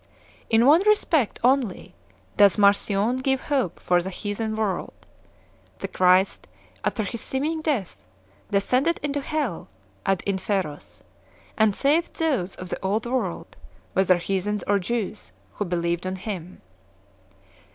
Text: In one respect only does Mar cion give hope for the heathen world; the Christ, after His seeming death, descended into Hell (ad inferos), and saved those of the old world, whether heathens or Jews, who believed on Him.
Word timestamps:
In 0.49 0.65
one 0.65 0.81
respect 0.87 1.39
only 1.43 1.93
does 2.35 2.57
Mar 2.57 2.73
cion 2.73 3.17
give 3.17 3.39
hope 3.39 3.79
for 3.79 4.01
the 4.01 4.09
heathen 4.09 4.55
world; 4.55 4.95
the 5.77 5.87
Christ, 5.87 6.47
after 6.83 7.03
His 7.03 7.21
seeming 7.21 7.61
death, 7.61 8.03
descended 8.49 8.99
into 9.03 9.21
Hell 9.21 9.67
(ad 10.03 10.23
inferos), 10.25 11.03
and 11.55 11.75
saved 11.75 12.15
those 12.15 12.55
of 12.55 12.69
the 12.69 12.83
old 12.83 13.05
world, 13.05 13.57
whether 13.93 14.17
heathens 14.17 14.63
or 14.65 14.79
Jews, 14.79 15.33
who 15.53 15.65
believed 15.65 16.07
on 16.07 16.15
Him. 16.15 16.63